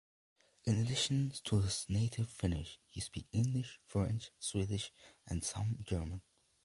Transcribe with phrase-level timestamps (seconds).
[0.65, 4.91] In addition to his native Finnish he speaks English, French, Swedish,
[5.27, 6.23] and some German.